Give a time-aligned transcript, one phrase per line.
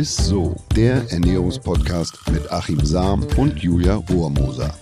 [0.00, 4.74] ist so, der Ernährungspodcast mit Achim Sam und Julia Rohrmoser.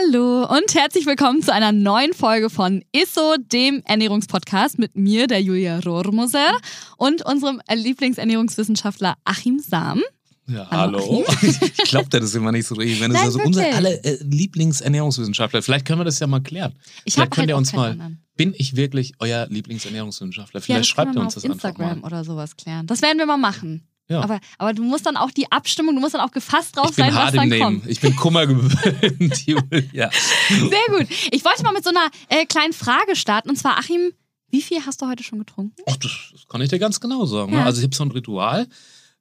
[0.00, 5.40] Hallo und herzlich willkommen zu einer neuen Folge von ISSO, dem Ernährungspodcast mit mir, der
[5.40, 6.58] Julia Rohrmoser
[6.98, 10.02] und unserem Lieblingsernährungswissenschaftler Achim Sam.
[10.48, 11.24] Ja, hallo.
[11.42, 13.00] ich glaube das ist immer nicht so richtig.
[13.00, 16.74] Wenn es also unser alle äh, Lieblingsernährungswissenschaftler, vielleicht können wir das ja mal klären.
[17.04, 18.24] Ich vielleicht könnt halt ihr uns mal, anderen.
[18.36, 20.60] bin ich wirklich euer Lieblingsernährungswissenschaftler?
[20.60, 22.06] Vielleicht ja, schreibt ihr uns das das Instagram einfach mal.
[22.06, 22.86] oder sowas klären.
[22.86, 23.86] Das werden wir mal machen.
[24.08, 24.22] Ja.
[24.22, 26.96] Aber, aber du musst dann auch die Abstimmung, du musst dann auch gefasst drauf ich
[26.96, 27.62] bin sein, was hart dann im Nehmen.
[27.62, 27.86] kommt.
[27.86, 30.10] Ich bin Kummer gewöhnt, Julia.
[30.48, 31.06] Sehr gut.
[31.30, 33.50] Ich wollte mal mit so einer äh, kleinen Frage starten.
[33.50, 34.12] Und zwar, Achim,
[34.50, 35.74] wie viel hast du heute schon getrunken?
[35.86, 37.52] Ach, das, das kann ich dir ganz genau sagen.
[37.52, 37.58] Ne?
[37.58, 37.64] Ja.
[37.66, 38.66] Also ich habe so ein Ritual.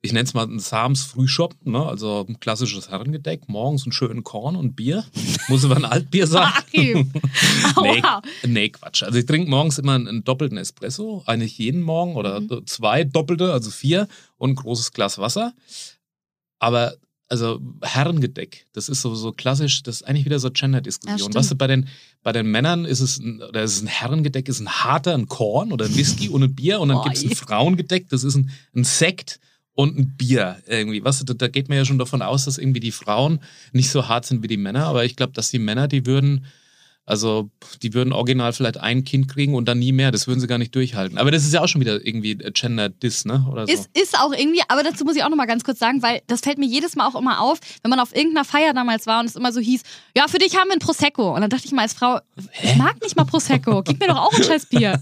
[0.01, 1.83] Ich nenne es mal ein Sams Frühshop, ne?
[1.83, 3.49] also ein klassisches Herrengedeck.
[3.49, 5.03] Morgens einen schönen Korn und Bier.
[5.49, 6.47] Muss aber ein Altbier sein.
[6.73, 7.03] Nee,
[8.01, 8.21] wow.
[8.45, 9.03] nee, Quatsch.
[9.03, 12.65] Also ich trinke morgens immer einen, einen doppelten Espresso, eigentlich jeden Morgen oder Mhm.
[12.67, 15.53] zwei doppelte, also vier und ein großes Glas Wasser.
[16.59, 16.95] Aber
[17.29, 21.19] also Herrengedeck, das ist so, so klassisch, das ist eigentlich wieder so Ja, Gender-Diskussion.
[21.19, 21.35] stimmt.
[21.35, 21.87] weißt du, bei den,
[22.23, 25.27] bei den Männern ist es, ein, oder ist es ein Herrengedeck, ist ein harter, ein
[25.27, 28.35] Korn oder ein Whisky und ein Bier und dann gibt es ein Frauengedeck, das ist
[28.35, 29.39] ein, ein Sekt
[29.77, 31.03] und ein Bier irgendwie.
[31.03, 33.39] Weißt du, da, da geht man ja schon davon aus, dass irgendwie die Frauen
[33.73, 36.45] nicht so hart sind wie die Männer, aber ich glaube, dass die Männer, die würden
[37.07, 37.49] also,
[37.81, 40.11] die würden original vielleicht ein Kind kriegen und dann nie mehr.
[40.11, 41.17] Das würden sie gar nicht durchhalten.
[41.17, 43.47] Aber das ist ja auch schon wieder irgendwie Gender-Diss, ne?
[43.49, 43.71] Oder so.
[43.73, 46.21] Ist, ist auch irgendwie, aber dazu muss ich auch noch mal ganz kurz sagen, weil
[46.27, 49.21] das fällt mir jedes Mal auch immer auf, wenn man auf irgendeiner Feier damals war
[49.21, 49.83] und es immer so hieß,
[50.17, 51.33] ja, für dich haben wir ein Prosecco.
[51.33, 52.19] Und dann dachte ich mal als Frau,
[52.61, 54.99] ich mag nicht mal Prosecco, gib mir doch auch ein scheiß Bier.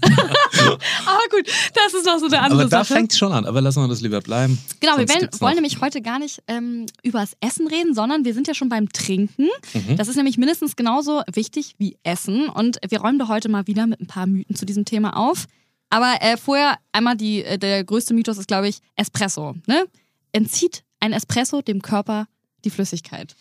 [0.60, 2.94] aber gut, das ist noch so eine andere aber da Sache.
[2.94, 3.44] fängt es schon an.
[3.46, 4.58] Aber lassen wir das lieber bleiben.
[4.80, 7.94] Genau, wir Sonst werden, gibt's wollen noch- nämlich heute gar nicht ähm, übers Essen reden,
[7.94, 9.48] sondern wir sind ja schon beim Trinken.
[9.74, 9.96] Mhm.
[9.96, 12.48] Das ist nämlich mindestens genauso wichtig wie Essen.
[12.48, 15.46] Und wir räumen da heute mal wieder mit ein paar Mythen zu diesem Thema auf.
[15.90, 19.54] Aber äh, vorher einmal die, äh, der größte Mythos ist, glaube ich, Espresso.
[19.66, 19.86] Ne?
[20.32, 22.26] Entzieht ein Espresso dem Körper
[22.64, 23.36] die Flüssigkeit?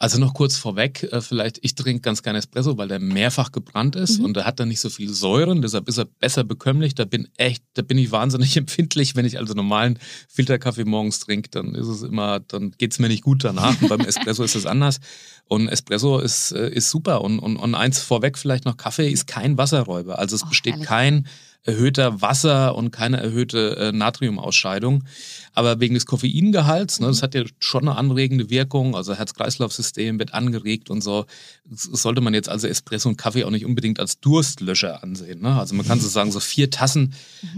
[0.00, 3.96] Also noch kurz vorweg, äh, vielleicht, ich trinke ganz gerne Espresso, weil der mehrfach gebrannt
[3.96, 4.26] ist Mhm.
[4.26, 6.94] und der hat dann nicht so viel Säuren, deshalb ist er besser bekömmlich.
[6.94, 9.16] Da bin echt, da bin ich wahnsinnig empfindlich.
[9.16, 9.98] Wenn ich also normalen
[10.28, 13.80] Filterkaffee morgens trinke, dann ist es immer, dann geht's mir nicht gut danach.
[13.82, 15.00] Und beim Espresso ist es anders.
[15.46, 17.22] Und Espresso ist, äh, ist super.
[17.22, 20.20] Und, und, und eins vorweg vielleicht noch, Kaffee ist kein Wasserräuber.
[20.20, 20.86] Also es Oh, besteht ehrlich?
[20.88, 21.26] kein
[21.68, 25.04] erhöhter Wasser und keine erhöhte äh, Natriumausscheidung.
[25.52, 30.32] Aber wegen des Koffeingehalts, ne, das hat ja schon eine anregende Wirkung, also Herz-Kreislauf-System wird
[30.32, 31.26] angeregt und so.
[31.66, 35.42] Das sollte man jetzt also Espresso und Kaffee auch nicht unbedingt als Durstlöscher ansehen.
[35.42, 35.54] Ne?
[35.58, 37.12] Also man kann so sagen, so vier Tassen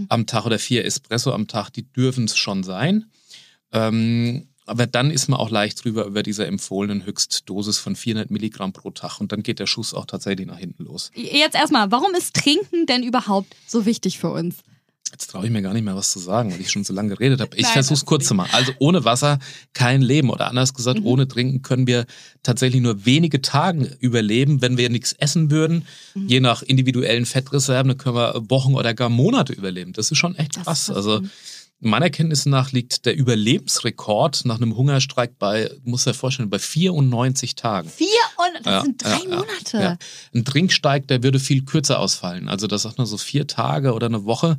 [0.09, 3.05] am Tag oder vier Espresso am Tag, die dürfen es schon sein.
[3.71, 8.73] Ähm, aber dann ist man auch leicht drüber über dieser empfohlenen Höchstdosis von 400 Milligramm
[8.73, 11.11] pro Tag und dann geht der Schuss auch tatsächlich nach hinten los.
[11.13, 14.55] Jetzt erstmal, warum ist Trinken denn überhaupt so wichtig für uns?
[15.11, 17.09] Jetzt traue ich mir gar nicht mehr was zu sagen, weil ich schon so lange
[17.09, 17.57] geredet habe.
[17.57, 18.51] Ich versuche es kurz zu machen.
[18.53, 19.39] Also ohne Wasser
[19.73, 20.29] kein Leben.
[20.29, 21.05] Oder anders gesagt, Mhm.
[21.05, 22.05] ohne Trinken können wir
[22.43, 25.85] tatsächlich nur wenige Tage überleben, wenn wir nichts essen würden.
[26.15, 26.27] Mhm.
[26.29, 29.91] Je nach individuellen Fettreserven können wir Wochen oder gar Monate überleben.
[29.91, 30.89] Das ist schon echt krass.
[30.89, 31.21] Also
[31.81, 37.55] meiner Kenntnis nach liegt der Überlebensrekord nach einem Hungerstreik bei, muss er vorstellen, bei 94
[37.55, 37.89] Tagen.
[37.89, 39.77] Vier und das Ja, sind drei ja, Monate.
[39.77, 39.97] Ja.
[40.33, 42.47] Ein Trinksteig, der würde viel kürzer ausfallen.
[42.49, 44.57] Also das sagt man so vier Tage oder eine Woche.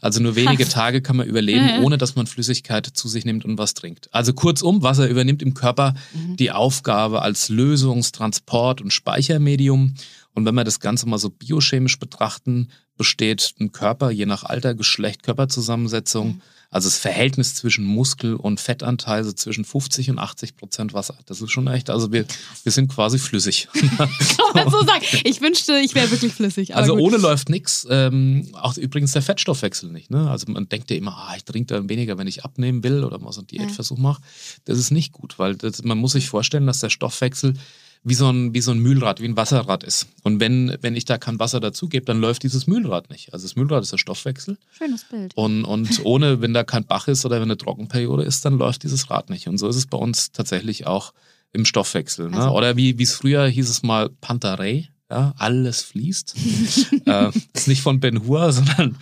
[0.00, 1.80] Also nur wenige Tage kann man überleben, ja.
[1.80, 4.08] ohne dass man Flüssigkeit zu sich nimmt und was trinkt.
[4.12, 6.36] Also kurzum, Wasser übernimmt im Körper Mhm.
[6.36, 9.94] die Aufgabe als Lösungs-, Transport- und Speichermedium.
[10.34, 14.74] Und wenn wir das Ganze mal so biochemisch betrachten, besteht ein Körper je nach Alter,
[14.74, 16.40] Geschlecht, Körperzusammensetzung, Mhm.
[16.70, 21.16] also das Verhältnis zwischen Muskel- und Fettanteil so zwischen 50 und 80 Prozent Wasser.
[21.26, 22.24] Das ist schon echt, also wir,
[22.62, 23.68] wir sind quasi flüssig.
[23.98, 24.08] Kann
[24.54, 25.04] man so sagen.
[25.24, 26.74] Ich wünschte, ich wäre wirklich flüssig.
[26.76, 27.02] Also gut.
[27.02, 27.86] ohne läuft nichts.
[27.90, 30.10] Ähm, auch übrigens der Fettstoffwechsel nicht.
[30.10, 30.30] Ne?
[30.30, 33.18] Also man denkt ja immer, ah, ich trinke dann weniger, wenn ich abnehmen will oder
[33.18, 34.22] mal so einen Diätversuch mache.
[34.64, 37.54] Das ist nicht gut, weil das, man muss sich vorstellen, dass der Stoffwechsel
[38.04, 40.06] wie so, ein, wie so ein Mühlrad, wie ein Wasserrad ist.
[40.22, 43.32] Und wenn, wenn ich da kein Wasser dazugebe, dann läuft dieses Mühlrad nicht.
[43.32, 44.58] Also das Mühlrad ist der Stoffwechsel.
[44.70, 45.32] Schönes Bild.
[45.34, 48.82] Und, und ohne, wenn da kein Bach ist oder wenn eine Trockenperiode ist, dann läuft
[48.82, 49.48] dieses Rad nicht.
[49.48, 51.14] Und so ist es bei uns tatsächlich auch
[51.52, 52.28] im Stoffwechsel.
[52.28, 52.36] Ne?
[52.36, 56.34] Also- oder wie es früher hieß es mal Pantarei, ja, alles fließt.
[57.06, 58.96] äh, ist nicht von Ben Hur, sondern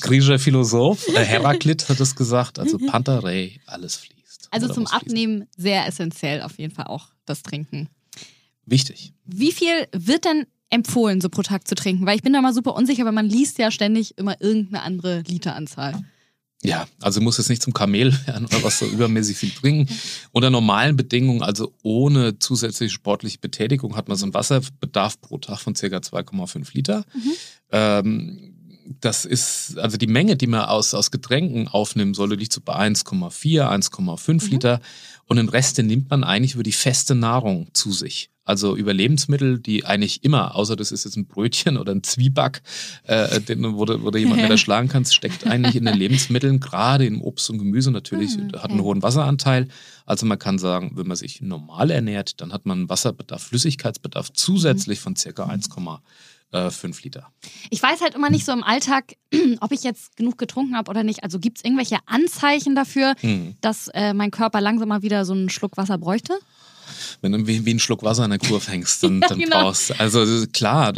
[0.00, 1.06] griechischer Philosoph.
[1.08, 2.58] Äh, Heraklit hat es gesagt.
[2.58, 4.48] Also Pantarei, alles fließt.
[4.50, 5.06] Also Oder zum fließen.
[5.06, 7.88] Abnehmen sehr essentiell auf jeden Fall auch das Trinken.
[8.70, 9.12] Wichtig.
[9.24, 12.06] Wie viel wird denn empfohlen, so pro Tag zu trinken?
[12.06, 15.22] Weil ich bin da mal super unsicher, weil man liest ja ständig immer irgendeine andere
[15.26, 16.04] Literanzahl.
[16.62, 19.92] Ja, also muss jetzt nicht zum Kamel werden oder was so übermäßig viel trinken.
[20.30, 25.58] Unter normalen Bedingungen, also ohne zusätzliche sportliche Betätigung, hat man so einen Wasserbedarf pro Tag
[25.58, 27.04] von circa 2,5 Liter.
[27.14, 27.32] Mhm.
[27.72, 28.49] Ähm,
[29.00, 32.74] das ist, also die Menge, die man aus, aus Getränken aufnehmen sollte, liegt so bei
[32.74, 34.50] 1,4, 1,5 mhm.
[34.50, 34.80] Liter.
[35.26, 38.30] Und den Rest, den nimmt man eigentlich über die feste Nahrung zu sich.
[38.44, 42.62] Also über Lebensmittel, die eigentlich immer, außer das ist jetzt ein Brötchen oder ein Zwieback,
[43.04, 47.06] äh, den, wo, du, wo jemand mit erschlagen kannst, steckt eigentlich in den Lebensmitteln, gerade
[47.06, 48.58] im Obst und Gemüse natürlich, mhm, okay.
[48.58, 49.68] hat einen hohen Wasseranteil.
[50.04, 54.32] Also man kann sagen, wenn man sich normal ernährt, dann hat man einen Wasserbedarf, Flüssigkeitsbedarf
[54.32, 56.00] zusätzlich von circa 1,5
[56.52, 57.30] äh, fünf Liter.
[57.70, 59.16] Ich weiß halt immer nicht so im Alltag,
[59.60, 61.22] ob ich jetzt genug getrunken habe oder nicht.
[61.22, 63.54] Also gibt es irgendwelche Anzeichen dafür, hm.
[63.60, 66.34] dass äh, mein Körper langsam mal wieder so einen Schluck Wasser bräuchte?
[67.20, 69.62] Wenn du wie, wie einen Schluck Wasser in der Kurve hängst, dann, ja, dann genau.
[69.62, 70.92] brauchst Also klar,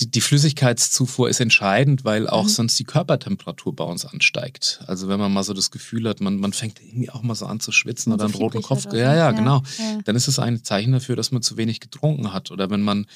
[0.00, 2.48] die, die Flüssigkeitszufuhr ist entscheidend, weil auch mhm.
[2.48, 4.80] sonst die Körpertemperatur bei uns ansteigt.
[4.86, 7.46] Also wenn man mal so das Gefühl hat, man, man fängt irgendwie auch mal so
[7.46, 8.84] an zu schwitzen oder so einen roten Kopf.
[8.92, 9.62] Ja, ja, ja, genau.
[9.78, 10.00] Ja.
[10.04, 12.52] Dann ist es ein Zeichen dafür, dass man zu wenig getrunken hat.
[12.52, 13.06] Oder wenn man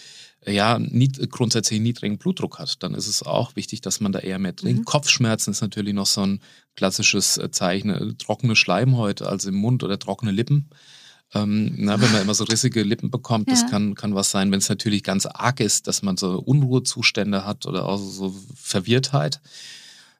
[0.46, 4.38] ja nied, grundsätzlich niedrigen Blutdruck hat, dann ist es auch wichtig, dass man da eher
[4.38, 4.80] mehr trinkt.
[4.80, 4.84] Mhm.
[4.84, 6.40] Kopfschmerzen ist natürlich noch so ein
[6.76, 7.90] klassisches äh, Zeichen.
[7.90, 10.68] Äh, trockene Schleimhäute, also im Mund oder trockene Lippen.
[11.34, 13.54] Ähm, na, wenn man immer so rissige Lippen bekommt, ja.
[13.54, 14.50] das kann, kann was sein.
[14.50, 19.40] Wenn es natürlich ganz arg ist, dass man so Unruhezustände hat oder auch so Verwirrtheit.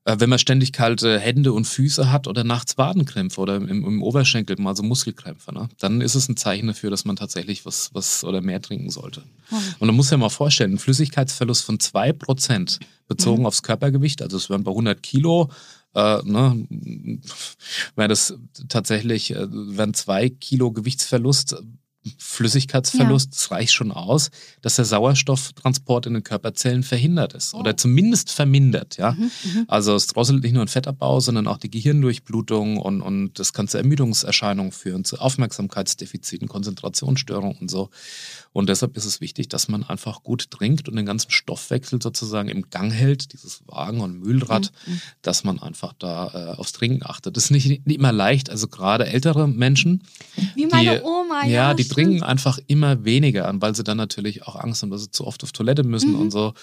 [0.04, 4.02] Äh, wenn man ständig kalte Hände und Füße hat oder nachts Wadenkrämpfe oder im, im
[4.02, 5.68] Oberschenkel mal so Muskelkrämpfe, ne?
[5.78, 9.22] dann ist es ein Zeichen dafür, dass man tatsächlich was, was oder mehr trinken sollte.
[9.78, 13.46] Und man muss ja mal vorstellen, ein Flüssigkeitsverlust von 2% bezogen mhm.
[13.46, 15.50] aufs Körpergewicht, also es wären bei 100 Kilo,
[15.94, 16.66] äh, ne,
[17.96, 18.34] wäre das
[18.68, 21.62] tatsächlich, äh, wären zwei Kilo Gewichtsverlust
[22.18, 23.30] Flüssigkeitsverlust, ja.
[23.32, 27.58] das reicht schon aus, dass der Sauerstofftransport in den Körperzellen verhindert ist oh.
[27.58, 28.96] oder zumindest vermindert.
[28.96, 29.12] Ja?
[29.12, 33.38] Mhm, mhm, also es drosselt nicht nur den Fettabbau, sondern auch die Gehirndurchblutung und, und
[33.38, 37.90] das kann zu Ermüdungserscheinungen führen, zu Aufmerksamkeitsdefiziten, Konzentrationsstörungen und so.
[38.52, 42.48] Und deshalb ist es wichtig, dass man einfach gut trinkt und den ganzen Stoffwechsel sozusagen
[42.48, 44.94] im Gang hält, dieses Wagen- und Mühlrad, mhm.
[44.94, 45.00] mhm.
[45.22, 47.36] dass man einfach da äh, aufs Trinken achtet.
[47.36, 50.02] Das ist nicht, nicht immer leicht, also gerade ältere Menschen.
[50.54, 51.50] Wie meine die, Oma, ja.
[51.50, 55.02] Ja, die trinken einfach immer weniger an, weil sie dann natürlich auch Angst haben, dass
[55.02, 56.20] sie zu oft auf Toilette müssen mhm.
[56.20, 56.54] und so.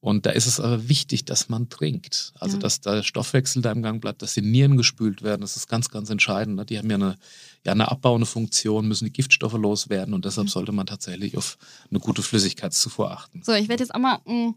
[0.00, 2.32] Und da ist es aber wichtig, dass man trinkt.
[2.38, 2.60] Also, ja.
[2.60, 5.40] dass der Stoffwechsel da im Gang bleibt, dass die Nieren gespült werden.
[5.40, 6.56] Das ist ganz, ganz entscheidend.
[6.56, 6.64] Ne?
[6.64, 7.16] Die haben ja eine,
[7.64, 10.14] ja eine abbauende Funktion, müssen die Giftstoffe loswerden.
[10.14, 10.50] Und deshalb mhm.
[10.50, 11.58] sollte man tatsächlich auf
[11.90, 13.42] eine gute Flüssigkeitszufuhr achten.
[13.44, 14.54] So, ich werde jetzt auch mal mm,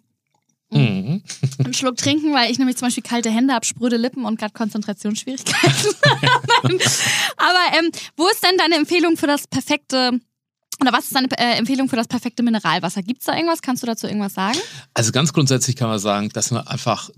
[0.72, 1.24] mhm.
[1.64, 4.54] einen Schluck trinken, weil ich nämlich zum Beispiel kalte Hände habe, spröde Lippen und gerade
[4.54, 5.94] Konzentrationsschwierigkeiten.
[7.38, 10.20] Aber ähm, wo ist denn deine Empfehlung für das perfekte
[10.82, 13.04] oder was ist deine äh, Empfehlung für das perfekte Mineralwasser?
[13.04, 13.62] Gibt es da irgendwas?
[13.62, 14.58] Kannst du dazu irgendwas sagen?
[14.94, 17.10] Also ganz grundsätzlich kann man sagen, dass man einfach,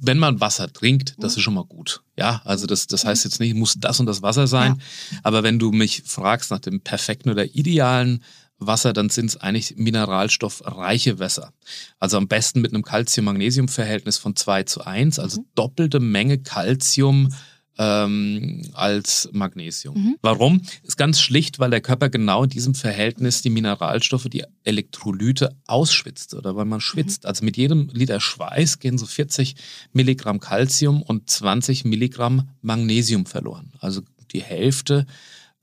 [0.00, 1.38] wenn man Wasser trinkt, das mhm.
[1.38, 2.02] ist schon mal gut.
[2.16, 4.76] Ja, also das, das heißt jetzt nicht, muss das und das Wasser sein.
[5.12, 5.18] Ja.
[5.24, 8.24] Aber wenn du mich fragst nach dem perfekten oder idealen
[8.58, 11.52] Wasser, dann sind es eigentlich mineralstoffreiche Wässer.
[11.98, 15.46] Also am besten mit einem Calcium-Magnesium-Verhältnis von 2 zu 1, also mhm.
[15.54, 17.34] doppelte Menge Calcium
[17.78, 19.94] ähm, als Magnesium.
[19.94, 20.16] Mhm.
[20.22, 20.62] Warum?
[20.82, 26.34] Ist ganz schlicht, weil der Körper genau in diesem Verhältnis die Mineralstoffe, die Elektrolyte ausschwitzt
[26.34, 27.24] oder weil man schwitzt.
[27.24, 27.28] Mhm.
[27.28, 29.56] Also mit jedem Liter Schweiß gehen so 40
[29.92, 33.72] Milligramm Calcium und 20 Milligramm Magnesium verloren.
[33.80, 34.02] Also
[34.32, 35.06] die Hälfte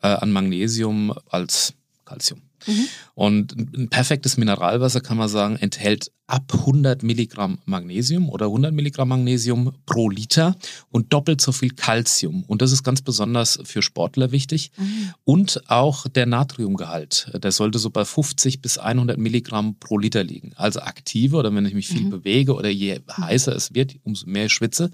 [0.02, 1.74] äh, an Magnesium als
[2.14, 2.42] Calcium.
[2.66, 2.88] Mhm.
[3.16, 9.10] Und ein perfektes Mineralwasser, kann man sagen, enthält ab 100 Milligramm Magnesium oder 100 Milligramm
[9.10, 10.56] Magnesium pro Liter
[10.90, 12.44] und doppelt so viel Calcium.
[12.44, 14.72] Und das ist ganz besonders für Sportler wichtig.
[14.78, 15.14] Mhm.
[15.26, 17.32] Und auch der Natriumgehalt.
[17.34, 20.54] Der sollte so bei 50 bis 100 Milligramm pro Liter liegen.
[20.56, 22.12] Also aktive oder wenn ich mich viel mhm.
[22.12, 24.92] bewege oder je heißer es wird, umso mehr ich schwitze,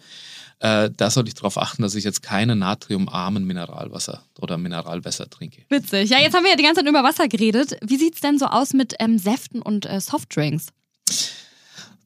[0.59, 5.63] äh, da sollte ich darauf achten, dass ich jetzt keine natriumarmen Mineralwasser oder Mineralwässer trinke.
[5.69, 6.09] Witzig.
[6.09, 7.77] Ja, jetzt haben wir ja die ganze Zeit über Wasser geredet.
[7.81, 10.67] Wie sieht es denn so aus mit ähm, Säften und äh, Softdrinks?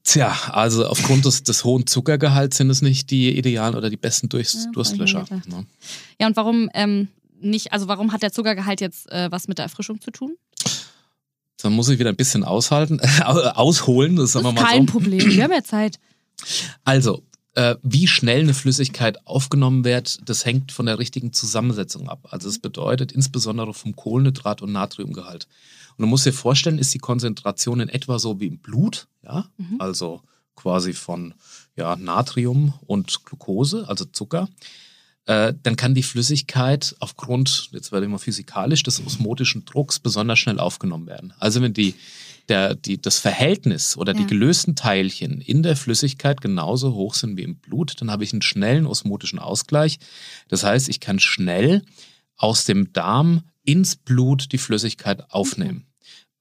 [0.04, 4.28] Tja, also aufgrund des, des, hohen Zuckergehalts sind es nicht die idealen oder die besten
[4.30, 5.26] Durst, ja, Durstlöscher.
[5.46, 5.66] Ne?
[6.20, 7.08] Ja, und warum ähm,
[7.40, 10.36] nicht, also warum hat der Zuckergehalt jetzt äh, was mit der Erfrischung zu tun?
[11.62, 14.18] Dann muss ich wieder ein bisschen aushalten, ausholen.
[14.18, 14.92] Das, das ist kein so.
[14.92, 15.98] Problem, wir haben ja Zeit.
[16.84, 17.24] Also,
[17.56, 22.28] äh, wie schnell eine Flüssigkeit aufgenommen wird, das hängt von der richtigen Zusammensetzung ab.
[22.32, 25.48] Also es bedeutet insbesondere vom Kohlenhydrat- und Natriumgehalt.
[25.98, 29.46] Und du musst dir vorstellen, ist die Konzentration in etwa so wie im Blut, ja,
[29.58, 29.76] mhm.
[29.80, 30.22] also
[30.56, 31.34] quasi von
[31.76, 34.50] ja, Natrium und Glucose, also Zucker.
[35.26, 40.40] Äh, dann kann die Flüssigkeit aufgrund, jetzt werde ich mal physikalisch, des osmotischen Drucks besonders
[40.40, 41.34] schnell aufgenommen werden.
[41.40, 41.96] Also wenn die
[42.50, 44.20] der, die, das Verhältnis oder Ja.
[44.20, 48.34] die gelösten Teilchen in der Flüssigkeit genauso hoch sind wie im Blut, dann habe ich
[48.34, 49.98] einen schnellen osmotischen Ausgleich.
[50.50, 51.84] Das heißt, ich kann schnell
[52.38, 55.86] aus dem Darm ins Blut die Flüssigkeit aufnehmen.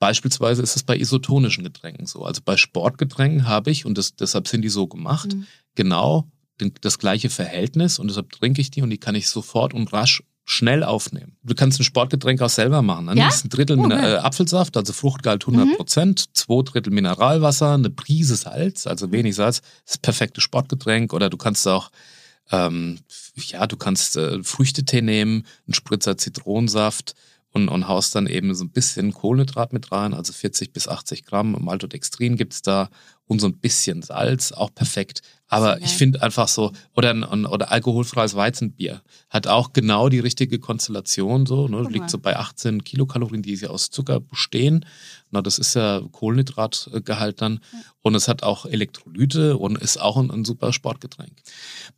[0.00, 2.24] Beispielsweise ist es bei isotonischen Getränken so.
[2.24, 5.46] Also bei Sportgetränken habe ich, und das, deshalb sind die so gemacht, Mhm.
[5.76, 6.28] genau
[6.80, 10.22] das gleiche Verhältnis und deshalb trinke ich die und die kann ich sofort und rasch
[10.44, 11.36] schnell aufnehmen.
[11.44, 13.06] Du kannst ein Sportgetränk auch selber machen.
[13.06, 13.24] Dann Ja?
[13.24, 14.14] nimmst ein Drittel Oh, geil.
[14.14, 19.62] äh, Apfelsaft, also Fruchtgehalt 100 Prozent, zwei Drittel Mineralwasser, eine Prise Salz, also wenig Salz,
[19.86, 21.12] das perfekte Sportgetränk.
[21.12, 21.90] Oder du kannst auch,
[22.50, 22.98] ähm,
[23.36, 27.14] ja, du kannst äh, Früchtetee nehmen, einen Spritzer Zitronensaft
[27.52, 31.24] und, und haust dann eben so ein bisschen Kohlenhydrat mit rein, also 40 bis 80
[31.24, 31.56] Gramm.
[31.60, 32.88] Maltodextrin gibt's da
[33.26, 35.22] und so ein bisschen Salz, auch perfekt.
[35.48, 40.58] Aber ich finde einfach so, oder, ein- oder alkoholfreies Weizenbier hat auch genau die richtige
[40.58, 41.86] Konstellation, so, ne?
[41.90, 44.86] Liegt so bei 18 Kilokalorien, die ja aus Zucker bestehen.
[45.30, 47.60] Na, das ist ja Kohlenhydratgehalt dann.
[48.00, 51.32] Und es hat auch Elektrolyte und ist auch ein, ein super Sportgetränk.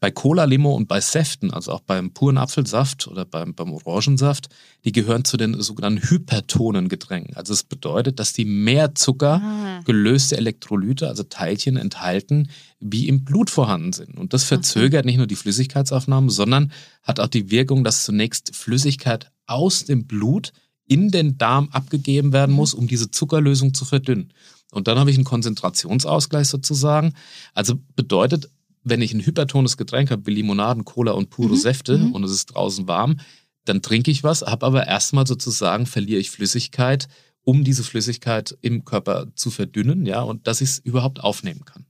[0.00, 4.49] Bei Cola, Limo und bei Säften, also auch beim puren Apfelsaft oder beim, beim Orangensaft,
[4.85, 7.35] die gehören zu den sogenannten hypertonen Getränken.
[7.37, 9.81] Also es bedeutet, dass die mehr Zucker, Ah.
[9.85, 14.18] gelöste Elektrolyte, also Teilchen enthalten, wie im Blut vorhanden sind.
[14.18, 19.30] Und das verzögert nicht nur die Flüssigkeitsaufnahme, sondern hat auch die Wirkung, dass zunächst Flüssigkeit
[19.47, 20.52] aus dem Blut
[20.87, 24.33] in den Darm abgegeben werden muss, um diese Zuckerlösung zu verdünnen.
[24.73, 27.14] Und dann habe ich einen Konzentrationsausgleich sozusagen.
[27.54, 28.50] Also bedeutet,
[28.83, 32.47] wenn ich ein hypertones Getränk habe, wie Limonaden, Cola und pure Säfte und es ist
[32.47, 33.18] draußen warm,
[33.64, 37.09] dann trinke ich was, habe aber erstmal sozusagen verliere ich Flüssigkeit,
[37.45, 41.87] um diese Flüssigkeit im Körper zu verdünnen, ja, und dass ich es überhaupt aufnehmen kann.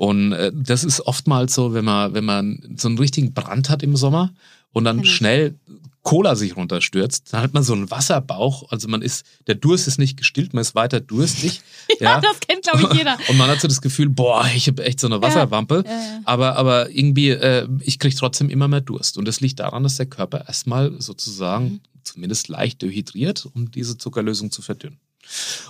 [0.00, 3.82] Und äh, das ist oftmals so, wenn man, wenn man so einen richtigen Brand hat
[3.82, 4.32] im Sommer
[4.72, 5.14] und dann ich.
[5.14, 5.56] schnell
[6.02, 8.70] Cola sich runterstürzt, dann hat man so einen Wasserbauch.
[8.72, 11.60] Also man ist, der Durst ist nicht gestillt, man ist weiter durstig.
[12.00, 13.18] Ja, das kennt, glaube ich, jeder.
[13.28, 15.82] Und man hat so das Gefühl, boah, ich habe echt so eine Wasserwampe.
[15.84, 16.20] Ja, ja.
[16.24, 19.18] Aber, aber irgendwie, äh, ich kriege trotzdem immer mehr Durst.
[19.18, 21.80] Und das liegt daran, dass der Körper erstmal sozusagen Mhm.
[22.04, 24.98] zumindest leicht dehydriert, um diese Zuckerlösung zu verdünnen.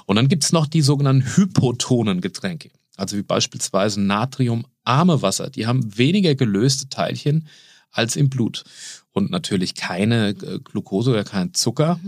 [0.07, 2.71] Und dann gibt's noch die sogenannten hypotonen Getränke.
[2.97, 5.51] Also wie beispielsweise natriumarme Wasser.
[5.51, 7.49] Die haben weniger gelöste Teilchen
[7.91, 8.65] als im Blut.
[9.13, 11.99] Und natürlich keine äh, Glucose oder kein Zucker.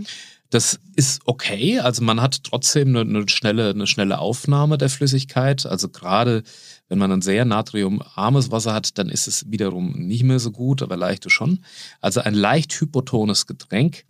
[0.51, 1.81] Das ist okay.
[1.81, 5.65] Also man hat trotzdem eine, eine, schnelle, eine schnelle Aufnahme der Flüssigkeit.
[5.65, 6.43] Also gerade
[6.89, 10.83] wenn man ein sehr natriumarmes Wasser hat, dann ist es wiederum nicht mehr so gut,
[10.83, 11.65] aber leichte schon.
[12.03, 14.05] Also ein leicht hypotones Getränk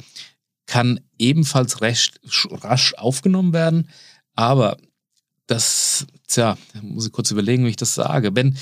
[0.67, 3.89] kann ebenfalls recht rasch aufgenommen werden.
[4.35, 4.79] Aber
[5.53, 8.35] das, tja, muss ich kurz überlegen, wie ich das sage.
[8.35, 8.57] Wenn,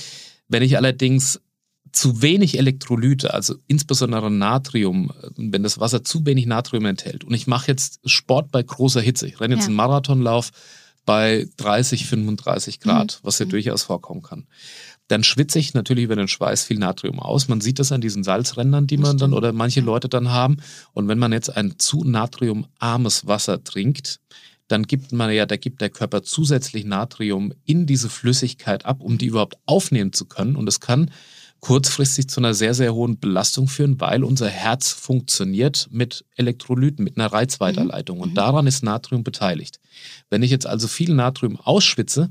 [0.49, 1.41] wenn ich allerdings
[1.93, 7.47] zu wenig Elektrolyte, also insbesondere Natrium, wenn das Wasser zu wenig Natrium enthält und ich
[7.47, 9.69] mache jetzt Sport bei großer Hitze, ich renne jetzt Ja.
[9.69, 10.51] einen Marathonlauf
[11.05, 13.27] bei 30, 35 Grad, Mhm.
[13.27, 14.47] was ja durchaus vorkommen kann,
[15.09, 17.49] dann schwitze ich natürlich über den Schweiß viel Natrium aus.
[17.49, 20.59] Man sieht das an diesen Salzrändern, die man dann oder manche Leute dann haben.
[20.93, 24.21] Und wenn man jetzt ein zu natriumarmes Wasser trinkt,
[24.71, 29.19] dann gibt man ja, da gibt der Körper zusätzlich Natrium in diese Flüssigkeit ab, um
[29.19, 30.55] die überhaupt aufnehmen zu können.
[30.55, 31.11] Und es kann
[31.59, 37.19] kurzfristig zu einer sehr, sehr hohen Belastung führen, weil unser Herz funktioniert mit Elektrolyten, mit
[37.19, 38.21] einer Reizweiterleitung.
[38.21, 39.81] Und daran ist Natrium beteiligt.
[40.31, 42.31] Wenn ich jetzt also viel Natrium ausschwitze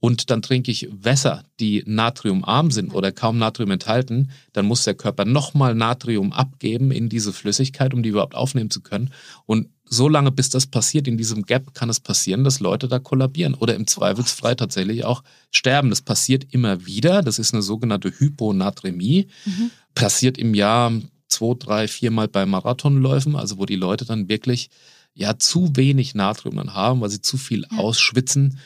[0.00, 4.94] und dann trinke ich Wässer, die natriumarm sind oder kaum Natrium enthalten, dann muss der
[4.94, 9.10] Körper nochmal Natrium abgeben in diese Flüssigkeit, um die überhaupt aufnehmen zu können.
[9.46, 12.98] Und so lange, bis das passiert, in diesem Gap kann es passieren, dass Leute da
[12.98, 15.90] kollabieren oder im Zweifelsfall tatsächlich auch sterben.
[15.90, 17.22] Das passiert immer wieder.
[17.22, 19.28] Das ist eine sogenannte Hyponatremie.
[19.94, 20.92] Passiert im Jahr
[21.28, 24.70] zwei, drei, viermal bei Marathonläufen, also wo die Leute dann wirklich
[25.14, 28.58] ja zu wenig Natrium dann haben, weil sie zu viel ausschwitzen.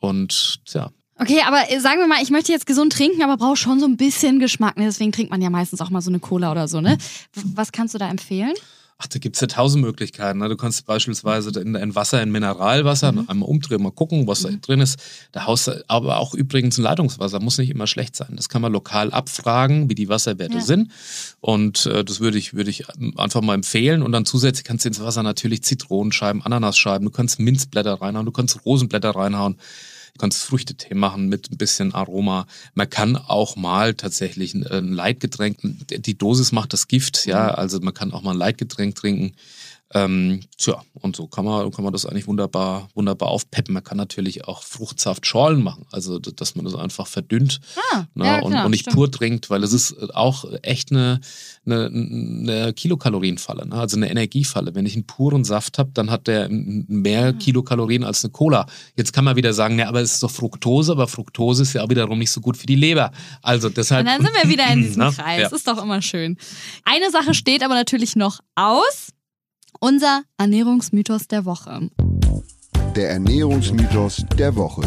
[0.00, 0.90] Und tja,
[1.20, 3.86] Okay, aber äh, sagen wir mal, ich möchte jetzt gesund trinken, aber brauche schon so
[3.86, 4.76] ein bisschen Geschmack.
[4.76, 4.84] Ne?
[4.84, 6.96] Deswegen trinkt man ja meistens auch mal so eine Cola oder so, ne?
[7.54, 8.54] Was kannst du da empfehlen?
[9.00, 10.40] Ach, da gibt's ja tausend Möglichkeiten.
[10.40, 10.48] Ne?
[10.48, 14.80] Du kannst beispielsweise in, in Wasser, in Mineralwasser, einmal umdrehen, mal gucken, was da drin
[14.80, 14.98] ist.
[15.30, 18.32] Da haust du aber auch übrigens ein Leitungswasser, muss nicht immer schlecht sein.
[18.34, 20.60] Das kann man lokal abfragen, wie die Wasserwerte Ja.
[20.62, 20.90] sind.
[21.40, 22.86] Und äh, das würde ich, würde ich
[23.16, 24.02] einfach mal empfehlen.
[24.02, 28.32] Und dann zusätzlich kannst du ins Wasser natürlich Zitronenscheiben, Ananasscheiben, du kannst Minzblätter reinhauen, du
[28.32, 29.58] kannst Rosenblätter reinhauen.
[30.18, 32.46] Kannst Früchtetee machen mit ein bisschen Aroma.
[32.74, 37.80] Man kann auch mal tatsächlich ein, ein Leitgetränk, die Dosis macht das Gift, ja, also
[37.80, 39.34] man kann auch mal ein Leitgetränk trinken.
[39.94, 43.72] Ähm, tja, und so kann man, kann man das eigentlich wunderbar, wunderbar aufpeppen.
[43.72, 47.60] Man kann natürlich auch Fruchtsaftschorlen machen, also dass man das einfach verdünnt
[47.92, 48.96] Ah, ne, ja, und, klar, und nicht stimmt.
[48.96, 51.20] pur trinkt, weil es ist auch echt eine,
[51.64, 53.76] eine, eine Kilokalorienfalle, ne?
[53.76, 54.74] also eine Energiefalle.
[54.74, 57.38] Wenn ich einen puren Saft habe, dann hat der mehr Mhm.
[57.38, 58.66] Kilokalorien als eine Cola.
[58.96, 61.82] Jetzt kann man wieder sagen, ne, aber es ist doch Fructose, aber Fructose ist ja
[61.82, 63.10] auch wiederum nicht so gut für die Leber.
[63.42, 64.00] Also deshalb.
[64.06, 65.40] Und dann sind wir wieder in diesem Na, Kreis.
[65.50, 65.56] ja.
[65.56, 66.36] Ist doch immer schön.
[66.84, 69.08] Eine Sache steht aber natürlich noch aus.
[69.80, 71.90] Unser Ernährungsmythos der Woche.
[72.96, 74.82] Der Ernährungsmythos der Woche.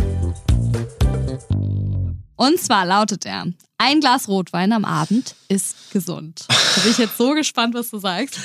[2.36, 3.46] Und zwar lautet er:
[3.78, 6.46] Ein Glas Rotwein am Abend ist gesund.
[6.48, 8.40] Da bin ich jetzt so gespannt, was du sagst.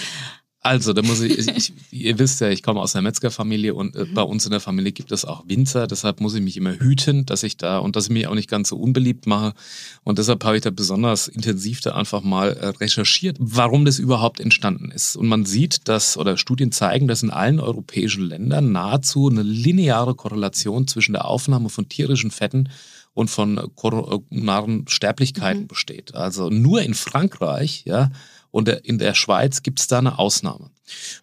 [0.67, 4.05] Also, da muss ich, ich, ihr wisst ja, ich komme aus einer Metzgerfamilie und äh,
[4.05, 5.87] bei uns in der Familie gibt es auch Winzer.
[5.87, 8.51] Deshalb muss ich mich immer hüten, dass ich da und dass ich mich auch nicht
[8.51, 9.55] ganz so unbeliebt mache.
[10.03, 14.41] Und deshalb habe ich da besonders intensiv da einfach mal äh, recherchiert, warum das überhaupt
[14.41, 15.15] entstanden ist.
[15.15, 20.17] Und man sieht, dass, oder Studien zeigen, dass in allen europäischen Ländern nahezu eine lineare
[20.17, 22.71] Korrelation zwischen der Aufnahme von tierischen Fetten
[23.15, 26.15] und von koronaren Sterblichkeiten besteht.
[26.15, 28.11] Also nur in Frankreich, ja,
[28.57, 30.71] und in der Schweiz gibt es da eine Ausnahme.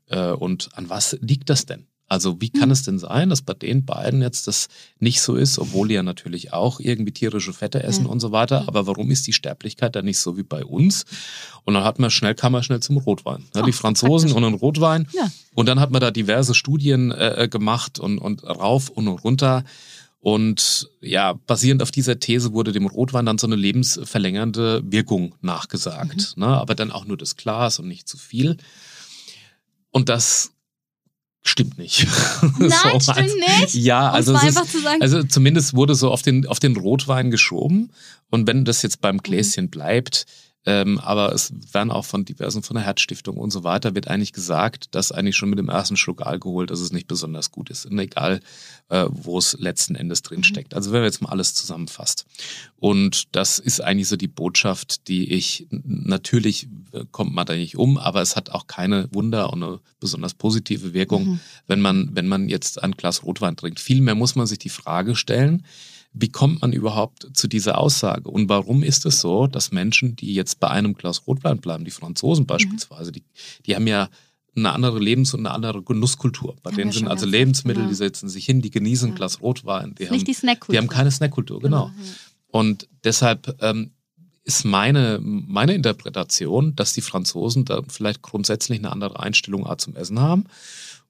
[0.09, 1.87] Äh, Und an was liegt das denn?
[2.09, 4.67] Also wie kann es denn sein, dass bei den beiden jetzt das
[4.99, 8.09] nicht so ist, obwohl die ja natürlich auch irgendwie tierische Fette essen Mhm.
[8.11, 8.65] und so weiter.
[8.67, 11.05] Aber warum ist die Sterblichkeit dann nicht so wie bei uns?
[11.63, 13.45] Und dann hat man schnell, kam man schnell zum Rotwein.
[13.55, 14.35] Ja, Ach, die Franzosen praktisch.
[14.37, 15.07] und einen Rotwein.
[15.13, 15.31] Ja.
[15.55, 19.63] Und dann hat man da diverse Studien äh, gemacht und, und rauf und runter.
[20.23, 26.37] Und ja, basierend auf dieser These wurde dem Rotwein dann so eine lebensverlängernde Wirkung nachgesagt.
[26.37, 26.47] Ne?
[26.47, 28.55] Aber dann auch nur das Glas und nicht zu viel.
[29.91, 30.51] Und das
[31.41, 32.07] stimmt nicht.
[32.57, 33.73] Nein, So, stimmt nicht.
[33.73, 35.01] Ja, also, ist, zu sagen.
[35.01, 37.91] also zumindest wurde so auf den, auf den Rotwein geschoben.
[38.29, 39.01] Und wenn das jetzt Mhm.
[39.01, 40.25] beim Gläschen bleibt,
[40.65, 44.31] ähm, aber es werden auch von diversen, von der Herzstiftung und so weiter, wird eigentlich
[44.33, 47.85] gesagt, dass eigentlich schon mit dem ersten Schluck Alkohol, dass es nicht besonders gut ist.
[47.85, 48.39] Und egal,
[48.89, 50.43] äh, wo es letzten Endes drin Mhm.
[50.43, 50.73] steckt.
[50.73, 52.25] Also wenn man jetzt mal alles zusammenfasst.
[52.77, 57.77] Und das ist eigentlich so die Botschaft, die ich, natürlich äh, kommt man da nicht
[57.77, 61.39] um, aber es hat auch keine Wunder und eine besonders positive Wirkung, Mhm.
[61.67, 63.79] wenn man, wenn man jetzt ein Glas Rotwein trinkt.
[63.79, 65.65] Vielmehr muss man sich die Frage stellen,
[66.13, 68.29] wie kommt man überhaupt zu dieser Aussage?
[68.29, 71.91] Und warum ist es so, dass Menschen, die jetzt bei einem Glas Rotwein bleiben, die
[71.91, 71.95] Mhm.
[71.95, 73.23] Franzosen beispielsweise, die,
[73.65, 74.09] die haben ja
[74.55, 76.55] eine andere Lebens- und eine andere Genusskultur.
[76.61, 78.05] Bei Haben denen sind also Lebensmittel, oft, die genau.
[78.07, 79.15] setzen sich hin, die genießen ein.
[79.15, 79.95] Glas Rotwein.
[79.95, 80.73] Die haben, nicht die Snackkultur.
[80.73, 81.87] die haben keine Snackkultur, genau.
[81.87, 81.93] ja.
[82.51, 83.91] Und deshalb ähm,
[84.43, 90.19] ist meine, meine Interpretation, dass die Franzosen da vielleicht grundsätzlich eine andere Einstellung zum Essen
[90.19, 90.45] haben.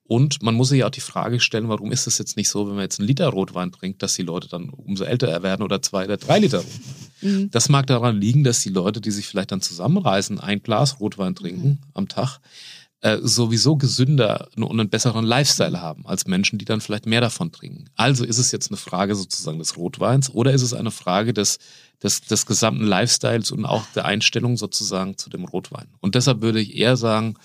[0.06, 2.68] Und man muss sich ja auch die Frage stellen, warum ist es jetzt nicht so,
[2.68, 5.82] wenn man jetzt einen Liter Rotwein trinkt, dass die Leute dann umso älter werden oder
[5.82, 6.82] zwei oder drei Liter Rotwein.
[7.22, 7.52] Mhm.
[7.52, 11.36] Das mag daran liegen, dass die Leute, die sich vielleicht dann zusammenreißen, ein Glas Rotwein
[11.36, 11.78] trinken Mhm.
[11.94, 12.40] am Tag,
[13.00, 17.52] äh, sowieso gesünder und einen besseren Lifestyle haben als Menschen, die dann vielleicht mehr davon
[17.52, 17.86] trinken.
[17.96, 21.60] Also ist es jetzt eine Frage sozusagen des Rotweins oder ist es eine Frage des,
[22.02, 25.88] des, des gesamten Lifestyles und auch der Einstellung sozusagen zu dem Rotwein?
[26.00, 27.36] Und deshalb würde ich eher sagen,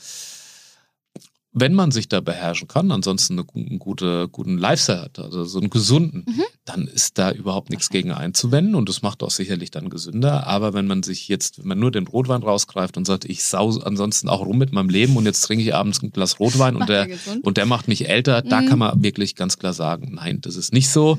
[1.52, 5.70] wenn man sich da beherrschen kann, ansonsten einen gute, guten Lifestyle hat, also so einen
[5.70, 6.42] gesunden, Mhm.
[6.66, 10.46] dann ist da überhaupt nichts gegen einzuwenden und das macht auch sicherlich dann gesünder.
[10.46, 13.70] Aber wenn man sich jetzt, wenn man nur den Rotwein rausgreift und sagt, ich sau
[13.78, 16.88] ansonsten auch rum mit meinem Leben und jetzt trinke ich abends ein Glas Rotwein und
[16.88, 17.08] der,
[17.42, 18.66] und der macht mich älter, da Mhm.
[18.66, 21.18] kann man wirklich ganz klar sagen, nein, das ist nicht so.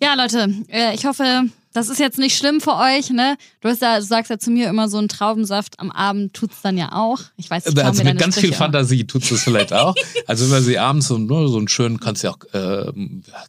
[0.00, 3.36] Ja, Leute, äh, ich hoffe, das ist jetzt nicht schlimm für euch, ne?
[3.60, 6.62] Du, hast ja, du sagst ja zu mir immer so einen Traubensaft am Abend tut's
[6.62, 7.20] dann ja auch.
[7.36, 8.64] Ich weiß, ich klau Also mit ganz viel Sprüche immer.
[8.72, 9.94] Fantasie tut es vielleicht auch.
[10.26, 12.92] Also wenn man sie abends so, ne, so einen schönen, kannst ja auch, ja,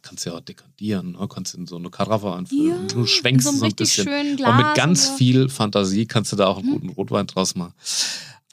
[0.02, 1.28] kannst ja auch dekantieren, ne?
[1.28, 2.88] kannst in so eine Karaffe einfüllen.
[2.88, 4.08] Ja, du schwenkst so so ein bisschen.
[4.08, 5.16] Und mit ganz so.
[5.16, 7.74] viel Fantasie kannst du da auch einen guten Rotwein draus machen.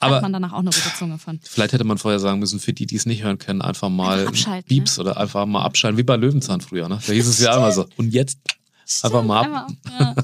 [0.00, 1.40] Hat Aber man danach auch eine gute Zunge von.
[1.42, 4.20] vielleicht hätte man vorher sagen müssen, für die, die es nicht hören können, einfach mal
[4.20, 6.88] Einfach abschalten, Beeps oder einfach mal abschalten, wie bei Löwenzahn früher.
[6.88, 7.00] Ne?
[7.04, 7.86] Da hieß es ja immer so.
[7.96, 8.38] Und jetzt
[9.02, 9.44] einfach mal ab.
[9.46, 9.66] Einmal,
[9.98, 10.14] ja.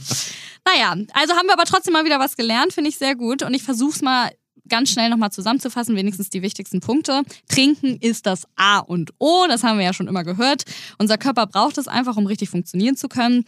[0.65, 3.43] naja, also haben wir aber trotzdem mal wieder was gelernt, finde ich sehr gut.
[3.43, 4.31] Und ich versuche es mal
[4.69, 7.23] ganz schnell nochmal zusammenzufassen, wenigstens die wichtigsten Punkte.
[7.49, 10.65] Trinken ist das A und O, das haben wir ja schon immer gehört.
[10.99, 13.45] Unser Körper braucht es einfach, um richtig funktionieren zu können.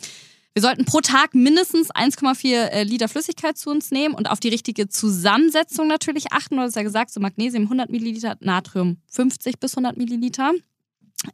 [0.56, 4.48] Wir sollten pro Tag mindestens 1,4 äh, Liter Flüssigkeit zu uns nehmen und auf die
[4.48, 6.56] richtige Zusammensetzung natürlich achten.
[6.56, 10.52] Du hast ja gesagt, so Magnesium 100 Milliliter, Natrium 50 bis 100 Milliliter.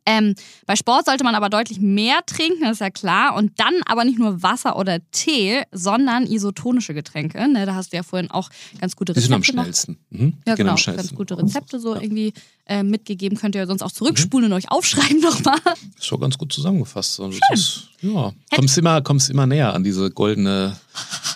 [0.07, 0.35] Ähm,
[0.67, 3.37] bei Sport sollte man aber deutlich mehr trinken, das ist ja klar.
[3.37, 7.47] Und dann aber nicht nur Wasser oder Tee, sondern isotonische Getränke.
[7.47, 9.99] Ne, da hast du ja vorhin auch ganz gute Die sind Rezepte am schnellsten.
[10.11, 10.73] Mhm, Ja, genau.
[10.73, 11.07] am schnellsten.
[11.07, 12.33] Ganz gute Rezepte so irgendwie
[12.67, 13.39] äh, mitgegeben.
[13.39, 15.59] Könnt ihr sonst auch zurückspulen und euch aufschreiben nochmal.
[15.97, 17.21] Ist schon ganz gut zusammengefasst.
[17.21, 20.77] Also ist, ja, kommst immer, kommst immer näher an diese goldene,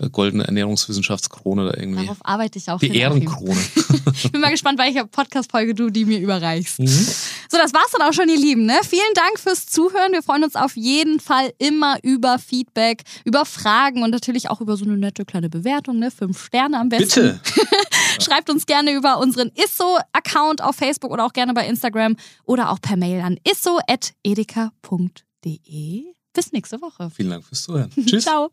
[0.01, 2.05] äh, goldene Ernährungswissenschaftskrone da irgendwie.
[2.05, 2.79] Darauf arbeite ich auch.
[2.79, 2.97] Die.
[2.97, 3.57] Ehrenkrone.
[4.23, 6.79] Ich bin mal gespannt, welche Podcast-Folge du die mir überreichst.
[6.79, 6.87] Mhm.
[6.87, 8.65] So, das war's dann auch schon, ihr Lieben.
[8.65, 8.79] Ne?
[8.89, 10.13] Vielen Dank fürs Zuhören.
[10.13, 14.77] Wir freuen uns auf jeden Fall immer über Feedback, über Fragen und natürlich auch über
[14.77, 15.99] so eine nette kleine Bewertung.
[15.99, 16.11] Ne?
[16.11, 17.05] Fünf Sterne am besten.
[17.05, 17.41] Bitte.
[18.21, 22.81] Schreibt uns gerne über unseren Isso-Account auf Facebook oder auch gerne bei Instagram oder auch
[22.81, 24.73] per Mail an isso.edeka.de.
[26.33, 27.11] Bis nächste Woche.
[27.11, 27.91] Vielen Dank fürs Zuhören.
[28.07, 28.25] Tschüss.
[28.25, 28.51] Ciao.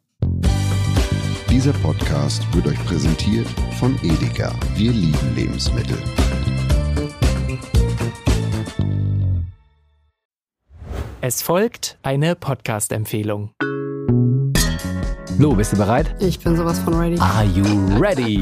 [1.49, 4.55] Dieser Podcast wird euch präsentiert von Edeka.
[4.75, 6.01] Wir lieben Lebensmittel.
[11.21, 13.51] Es folgt eine Podcast-Empfehlung.
[15.37, 16.15] Lo, bist du bereit?
[16.19, 17.17] Ich bin sowas von ready.
[17.19, 17.63] Are you
[17.97, 18.41] ready?